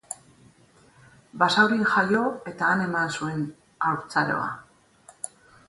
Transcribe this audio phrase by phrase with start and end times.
[1.43, 3.47] Basaurin jaio eta han eman zuen
[3.91, 4.51] haurtzaroa.